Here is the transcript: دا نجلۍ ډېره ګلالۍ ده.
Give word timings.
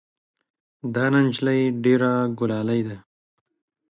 دا 0.93 1.05
نجلۍ 1.13 1.61
ډېره 1.83 2.11
ګلالۍ 2.37 2.81
ده. 2.87 2.97